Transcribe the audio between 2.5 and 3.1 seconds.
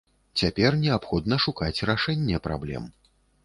праблем.